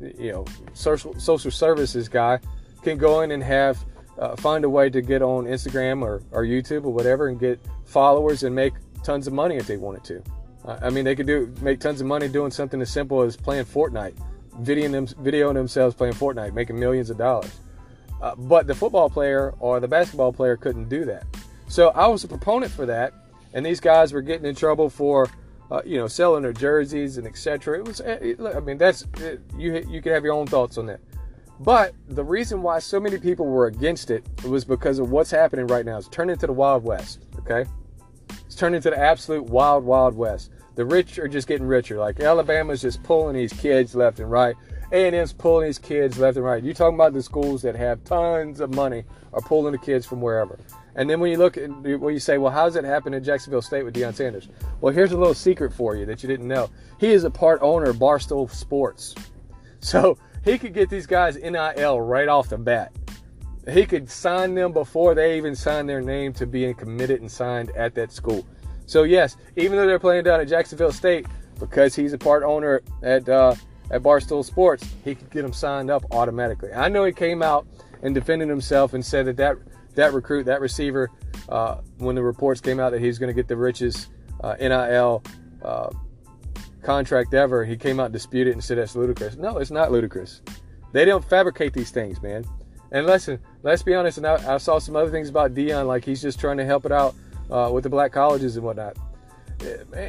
[0.00, 2.38] you know social social services guy
[2.82, 3.84] can go in and have
[4.18, 7.58] uh, find a way to get on Instagram or, or YouTube or whatever and get
[7.84, 10.22] followers and make tons of money if they wanted to.
[10.66, 13.66] I mean, they could do make tons of money doing something as simple as playing
[13.66, 14.14] Fortnite,
[14.62, 17.60] videoing, them, videoing themselves playing Fortnite, making millions of dollars.
[18.22, 21.24] Uh, but the football player or the basketball player couldn't do that.
[21.68, 23.12] So I was a proponent for that,
[23.54, 25.28] and these guys were getting in trouble for,
[25.70, 27.78] uh, you know, selling their jerseys and etc.
[27.78, 29.82] It was, eh, it, I mean, that's it, you.
[29.88, 31.00] You can have your own thoughts on that.
[31.60, 35.68] But the reason why so many people were against it was because of what's happening
[35.68, 35.96] right now.
[35.96, 37.26] It's turned into the Wild West.
[37.38, 37.64] Okay,
[38.44, 40.50] it's turned into the absolute wild, wild west.
[40.74, 41.98] The rich are just getting richer.
[41.98, 44.56] Like Alabama's just pulling these kids left and right.
[44.92, 46.62] A&M's pulling these kids left and right.
[46.62, 50.20] You're talking about the schools that have tons of money are pulling the kids from
[50.20, 50.58] wherever.
[50.96, 53.24] And then when you look at when you say, well, how does it happen in
[53.24, 54.48] Jacksonville State with Deion Sanders?
[54.80, 56.70] Well, here's a little secret for you that you didn't know.
[57.00, 59.14] He is a part owner of Barstool Sports.
[59.80, 62.92] So he could get these guys NIL right off the bat.
[63.68, 67.70] He could sign them before they even sign their name to being committed and signed
[67.70, 68.46] at that school.
[68.86, 71.26] So yes, even though they're playing down at Jacksonville State,
[71.58, 73.54] because he's a part owner at uh,
[73.90, 76.72] at Barstool Sports, he could get them signed up automatically.
[76.72, 77.66] I know he came out
[78.02, 79.56] and defended himself and said that that,
[79.94, 81.10] that recruit, that receiver,
[81.48, 84.08] uh, when the reports came out that he's going to get the richest
[84.42, 85.22] uh, NIL
[85.62, 85.90] uh,
[86.82, 89.36] contract ever, he came out and disputed and said that's ludicrous.
[89.36, 90.42] No, it's not ludicrous.
[90.92, 92.44] They don't fabricate these things, man.
[92.92, 94.18] And listen, let's be honest.
[94.18, 96.84] And I, I saw some other things about Deion, like he's just trying to help
[96.86, 97.14] it out
[97.50, 98.96] uh, with the black colleges and whatnot.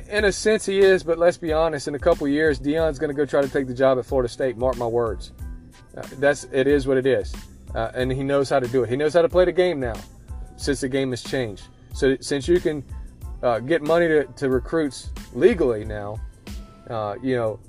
[0.10, 1.88] In a sense, he is, but let's be honest.
[1.88, 4.28] In a couple years, Deion's going to go try to take the job at Florida
[4.28, 4.58] State.
[4.58, 5.32] Mark my words.
[5.96, 7.34] Uh, that's it is what it is,
[7.76, 8.90] uh, and he knows how to do it.
[8.90, 9.96] He knows how to play the game now,
[10.56, 11.68] since the game has changed.
[11.94, 12.84] So since you can
[13.44, 16.20] uh, get money to, to recruits legally now,
[16.90, 17.60] uh, you know,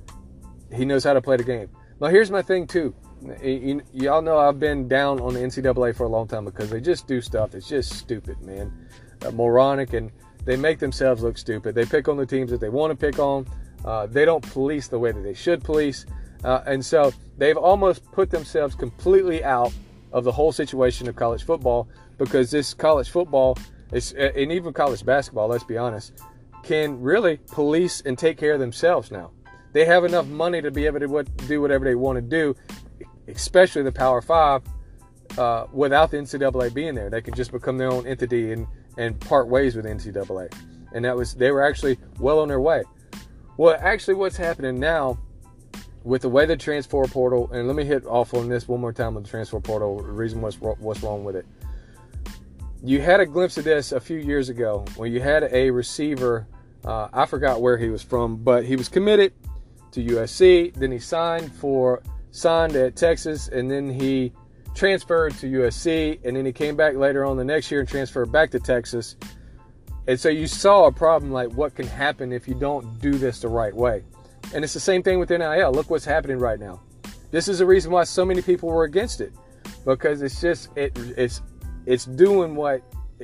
[0.72, 1.68] he knows how to play the game.
[2.00, 2.94] Now, here's my thing, too.
[3.20, 6.80] Y- y'all know I've been down on the NCAA for a long time because they
[6.80, 8.72] just do stuff that's just stupid, man.
[9.24, 10.12] Uh, moronic, and
[10.44, 11.74] they make themselves look stupid.
[11.74, 13.46] They pick on the teams that they want to pick on.
[13.84, 16.06] Uh, they don't police the way that they should police.
[16.44, 19.72] Uh, and so they've almost put themselves completely out
[20.16, 23.59] of the whole situation of college football because this college football
[23.92, 26.14] is, and even college basketball, let's be honest,
[26.62, 29.31] can really police and take care of themselves now.
[29.74, 32.57] They have enough money to be able to do whatever they want to do,
[33.29, 34.62] especially the Power Five,
[35.37, 37.11] uh, without the NCAA being there.
[37.11, 40.50] They can just become their own entity and, and part ways with NCAA.
[40.94, 42.85] And that was they were actually well on their way.
[43.59, 45.18] Well, actually, what's happening now
[46.06, 48.92] with the way the transfer portal, and let me hit off on this one more
[48.92, 50.02] time with the transfer portal.
[50.02, 51.46] The reason what's what's wrong with it.
[52.82, 56.46] You had a glimpse of this a few years ago when you had a receiver
[56.86, 59.32] uh, I forgot where he was from, but he was committed
[59.90, 60.72] to USC.
[60.74, 64.32] Then he signed for signed at Texas, and then he
[64.74, 68.30] transferred to USC, and then he came back later on the next year and transferred
[68.30, 69.16] back to Texas.
[70.06, 73.40] And so you saw a problem like what can happen if you don't do this
[73.40, 74.04] the right way.
[74.54, 75.72] And it's the same thing with NIL.
[75.72, 76.80] Look what's happening right now.
[77.30, 79.32] This is the reason why so many people were against it
[79.85, 81.42] because it's just it it's
[81.87, 82.82] it's doing what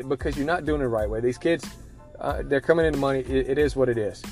[0.08, 1.20] because you're not doing it the right way.
[1.20, 1.64] These kids
[2.20, 3.20] uh, they're coming into money.
[3.20, 4.22] It, it is what it is.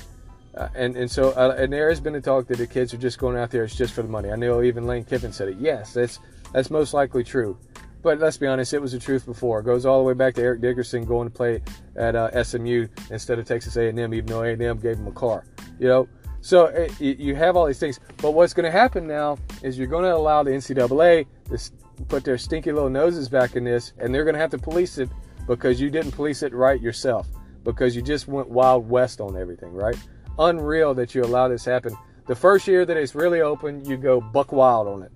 [0.55, 2.97] Uh, and and so uh, and there has been a talk that the kids are
[2.97, 3.63] just going out there.
[3.63, 4.31] It's just for the money.
[4.31, 5.57] I know even Lane Kiffin said it.
[5.59, 6.19] Yes, that's
[6.53, 7.57] that's most likely true.
[8.01, 9.59] But let's be honest, it was the truth before.
[9.59, 11.61] It goes all the way back to Eric Dickerson going to play
[11.95, 15.45] at uh, SMU instead of Texas A&M, even though A&M gave him a car.
[15.79, 16.09] You know,
[16.41, 17.99] so eh, it, you have all these things.
[18.17, 22.23] But what's going to happen now is you're going to allow the NCAA to put
[22.23, 25.09] their stinky little noses back in this, and they're going to have to police it
[25.47, 27.27] because you didn't police it right yourself
[27.63, 29.95] because you just went wild west on everything, right?
[30.39, 31.95] Unreal that you allow this happen.
[32.27, 35.11] The first year that it's really open, you go buck wild on it.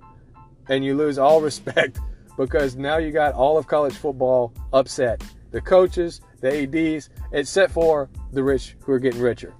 [0.69, 1.99] And you lose all respect
[2.37, 5.23] because now you got all of college football upset.
[5.51, 9.53] The coaches, the ADs, except for the rich who are getting richer.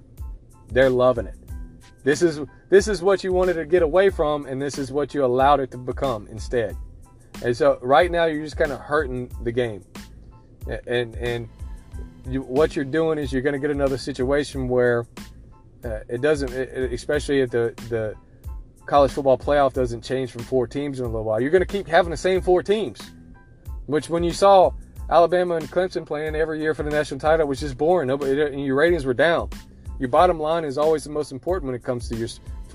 [0.67, 1.35] They're loving it.
[2.05, 2.39] This is
[2.69, 5.59] this is what you wanted to get away from, and this is what you allowed
[5.59, 6.77] it to become instead.
[7.43, 9.83] And so right now you're just kind of hurting the game,
[10.85, 11.49] and and
[12.29, 15.07] you, what you're doing is you're going to get another situation where
[15.83, 18.13] uh, it doesn't, it, especially if the the
[18.85, 21.41] college football playoff doesn't change from four teams in a little while.
[21.41, 22.99] You're going to keep having the same four teams,
[23.87, 24.69] which when you saw
[25.09, 28.09] Alabama and Clemson playing every year for the national title was just boring.
[28.09, 29.49] Nobody, your ratings were down.
[29.99, 32.27] Your bottom line is always the most important when it comes to your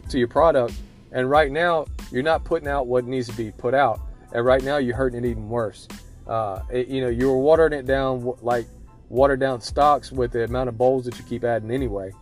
[0.08, 0.74] to your product.
[1.12, 4.00] And right now, you're not putting out what needs to be put out.
[4.32, 5.88] And right now, you're hurting it even worse.
[6.26, 8.66] Uh, it, you know, you were watering it down like
[9.08, 12.12] watered down stocks with the amount of bowls that you keep adding anyway.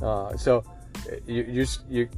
[0.00, 0.64] Uh, so
[1.26, 2.08] you, you you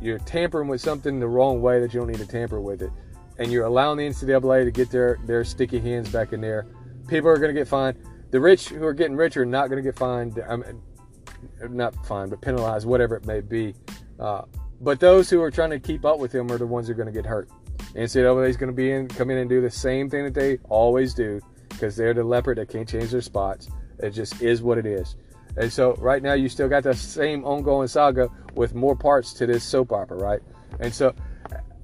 [0.00, 2.90] you're tampering with something the wrong way that you don't need to tamper with it,
[3.38, 6.66] and you're allowing the NCAA to get their their sticky hands back in there.
[7.08, 7.98] People are going to get fined.
[8.30, 10.42] The rich who are getting richer are not going to get fined.
[10.48, 10.80] I mean,
[11.68, 13.74] not fined, but penalized, whatever it may be.
[14.18, 14.42] Uh,
[14.80, 16.96] but those who are trying to keep up with him are the ones who are
[16.96, 17.48] going to get hurt.
[17.94, 20.58] NCAA is going to be in, come in and do the same thing that they
[20.68, 23.68] always do because they're the leopard that can't change their spots.
[23.98, 25.16] It just is what it is.
[25.56, 29.46] And so right now you still got the same ongoing saga with more parts to
[29.46, 30.40] this soap opera, right?
[30.78, 31.14] And so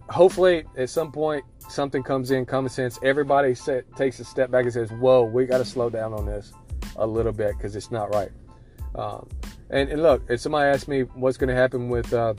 [0.09, 2.99] hopefully at some point something comes in, common sense.
[3.03, 6.27] Everybody set, takes a step back and says, "Whoa, we got to slow down on
[6.27, 6.53] this
[6.97, 8.31] a little bit because it's not right."
[8.95, 9.29] Um,
[9.71, 12.35] and, and, look, if somebody asked me what's going to happen with uh,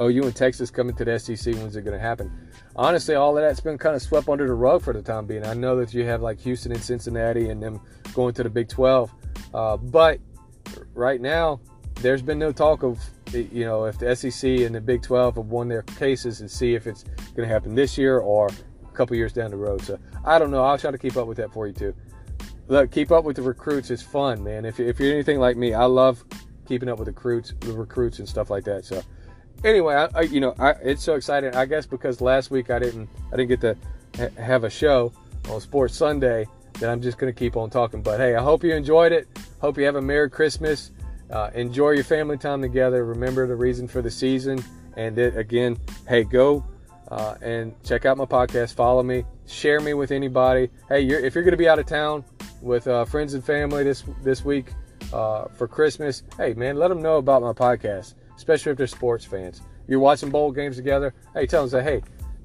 [0.00, 2.50] OU and Texas coming to the SEC, when's it going to happen?
[2.76, 5.44] Honestly, all of that's been kind of swept under the rug for the time being.
[5.44, 7.80] I know that you have like Houston and Cincinnati and them
[8.14, 9.10] going to the Big 12,
[9.52, 10.20] uh, but
[10.94, 11.60] right now,
[12.00, 12.98] there's been no talk of,
[13.32, 16.74] you know, if the SEC and the Big 12 have won their cases and see
[16.74, 19.82] if it's going to happen this year or a couple years down the road.
[19.82, 20.64] So I don't know.
[20.64, 21.94] I'll try to keep up with that for you too.
[22.66, 23.90] Look, keep up with the recruits.
[23.90, 24.64] It's fun, man.
[24.64, 26.24] If, if you're anything like me, I love
[26.66, 28.84] keeping up with the recruits, the recruits and stuff like that.
[28.84, 29.02] So
[29.64, 31.54] anyway, I, I you know, I, it's so exciting.
[31.54, 33.76] I guess because last week I didn't, I didn't get to
[34.16, 35.12] ha- have a show
[35.50, 36.46] on Sports Sunday
[36.80, 38.02] that I'm just going to keep on talking.
[38.02, 39.28] But hey, I hope you enjoyed it.
[39.60, 40.90] Hope you have a Merry Christmas.
[41.30, 43.04] Uh, enjoy your family time together.
[43.04, 44.62] Remember the reason for the season.
[44.96, 46.64] And it, again, hey, go
[47.08, 48.74] uh, and check out my podcast.
[48.74, 49.24] Follow me.
[49.46, 50.70] Share me with anybody.
[50.88, 52.24] Hey, you're, if you're going to be out of town
[52.60, 54.66] with uh, friends and family this this week
[55.14, 59.24] uh, for Christmas, hey man, let them know about my podcast, especially if they're sports
[59.24, 59.62] fans.
[59.86, 61.14] You're watching bowl games together.
[61.34, 62.02] Hey, tell them say, hey,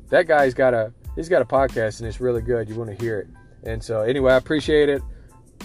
[0.10, 2.70] that guy's got a he's got a podcast and it's really good.
[2.70, 3.28] You want to hear it.
[3.64, 5.02] And so, anyway, I appreciate it.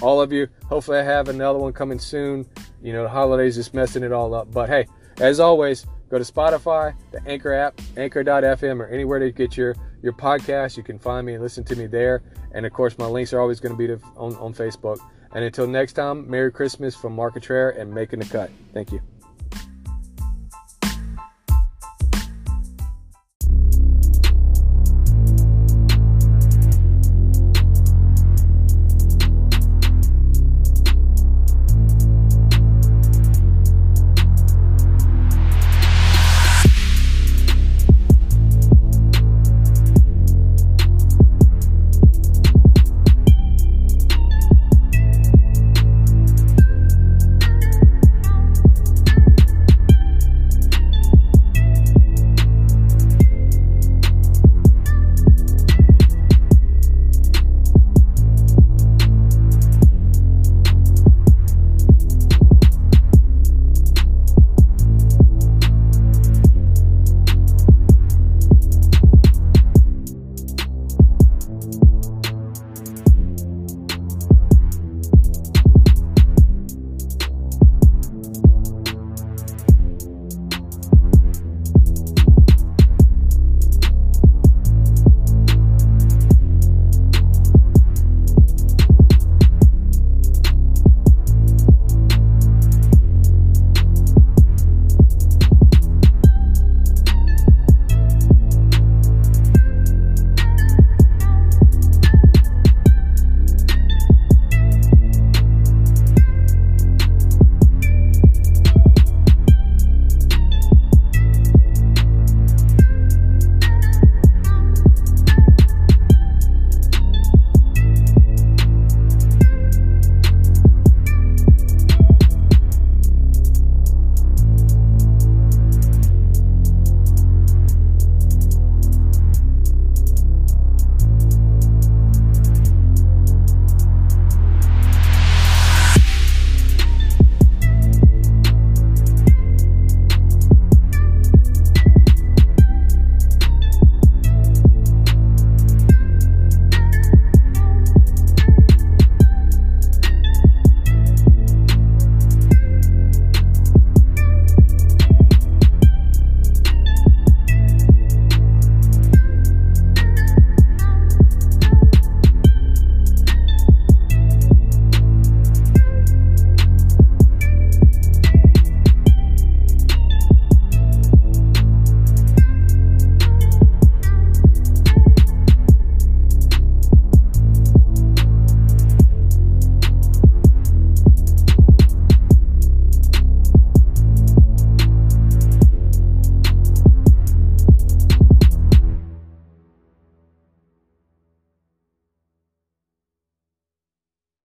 [0.00, 0.48] All of you.
[0.68, 2.46] Hopefully, I have another one coming soon.
[2.82, 4.50] You know, the holidays just messing it all up.
[4.50, 4.86] But hey,
[5.18, 10.12] as always, go to Spotify, the Anchor app, anchor.fm, or anywhere to get your, your
[10.12, 10.76] podcast.
[10.76, 12.22] You can find me and listen to me there.
[12.52, 14.98] And of course, my links are always going to be on, on Facebook.
[15.34, 17.36] And until next time, Merry Christmas from Mark
[17.70, 18.50] and Making the Cut.
[18.72, 19.00] Thank you.